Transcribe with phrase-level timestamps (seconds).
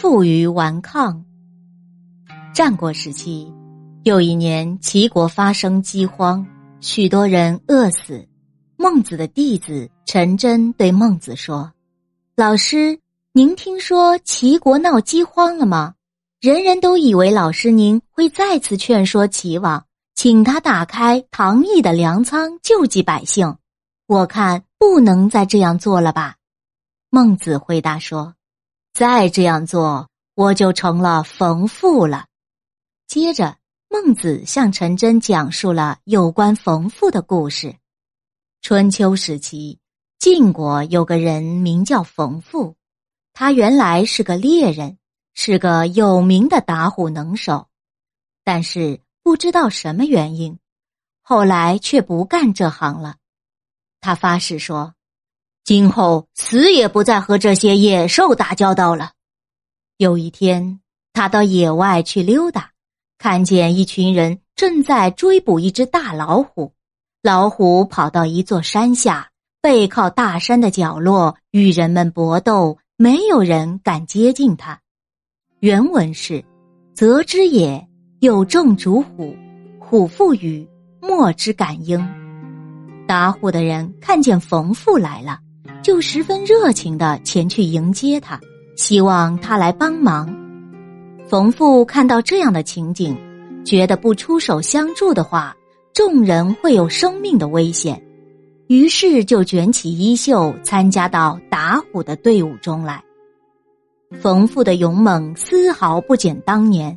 [0.00, 1.22] 负隅顽抗。
[2.54, 3.52] 战国时期，
[4.02, 6.46] 有一年齐国发生饥荒，
[6.80, 8.26] 许多人饿死。
[8.78, 11.70] 孟子的弟子陈真对孟子说
[12.34, 12.98] ：“老师，
[13.32, 15.96] 您听说齐国闹饥荒了吗？
[16.40, 23.54] 人人都以为老师您会再次劝说齐王，请他打开唐邑的粮仓救济百姓。
[24.06, 26.36] 我看不能再这样做了吧。”
[27.12, 28.32] 孟子回答说
[28.92, 32.26] ：“再这样做，我就成了冯父了。”
[33.06, 33.56] 接着，
[33.88, 37.76] 孟子向陈真讲述了有关冯父的故事。
[38.62, 39.78] 春秋时期，
[40.18, 42.76] 晋国有个人名叫冯父，
[43.32, 44.98] 他原来是个猎人，
[45.34, 47.68] 是个有名的打虎能手，
[48.44, 50.58] 但是不知道什么原因，
[51.22, 53.16] 后来却不干这行了。
[54.00, 54.94] 他发誓说，
[55.64, 59.12] 今后死也不再和这些野兽打交道了。
[59.98, 60.80] 有一天，
[61.12, 62.70] 他到野外去溜达，
[63.18, 66.72] 看见一群人正在追捕一只大老虎。
[67.22, 69.30] 老虎跑到一座山下，
[69.60, 74.80] 背靠大山的角落，与人们搏斗，没有人敢接近它。
[75.60, 76.42] 原文是
[76.96, 77.86] ：“择之也，
[78.20, 79.36] 有众逐虎，
[79.78, 80.66] 虎父语，
[81.02, 82.00] 莫之感应。”
[83.06, 85.38] 打虎的人看见冯父来了，
[85.82, 88.40] 就十分热情的前去迎接他，
[88.76, 90.28] 希望他来帮忙。
[91.28, 93.16] 冯父看到这样的情景，
[93.64, 95.56] 觉得不出手相助的话。
[95.92, 98.00] 众人会有生命的危险，
[98.68, 103.02] 于是就卷起衣袖，参加到打虎的队伍中来。
[104.20, 106.96] 冯父的勇猛丝毫不减当年。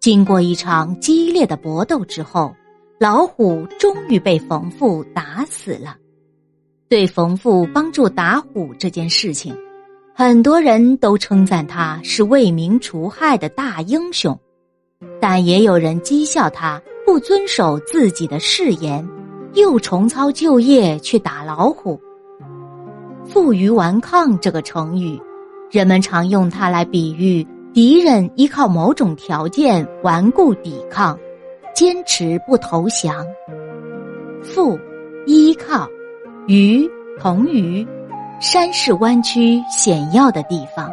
[0.00, 2.54] 经过一场激烈的搏斗之后，
[2.98, 5.96] 老虎终于被冯父打死了。
[6.88, 9.56] 对冯父帮助打虎这件事情，
[10.14, 14.38] 很多人都称赞他是为民除害的大英雄，
[15.20, 16.80] 但也有人讥笑他。
[17.06, 19.06] 不遵守自己的誓言，
[19.52, 22.00] 又重操旧业去打老虎。
[23.26, 25.20] 负隅顽抗这个成语，
[25.70, 31.18] 人们常用它来比喻敌人依靠某种条件顽固抵抗，
[31.74, 33.22] 坚持不投降。
[34.42, 34.78] 负，
[35.26, 35.86] 依靠；
[36.46, 36.86] 鱼，
[37.18, 37.86] 同鱼，
[38.38, 40.90] 山势弯曲险要的地方。